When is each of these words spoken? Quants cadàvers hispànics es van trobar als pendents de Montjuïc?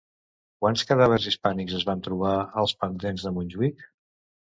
Quants 0.63 0.83
cadàvers 0.91 1.27
hispànics 1.31 1.75
es 1.79 1.85
van 1.89 2.01
trobar 2.07 2.31
als 2.63 2.73
pendents 2.85 3.27
de 3.29 3.33
Montjuïc? 3.37 3.85